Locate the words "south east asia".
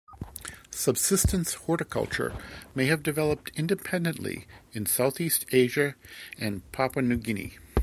4.87-5.93